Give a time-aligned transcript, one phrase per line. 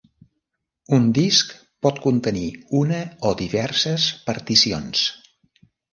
[0.97, 1.51] Un disc
[1.87, 2.47] pot contenir
[2.79, 5.05] una o diverses particions.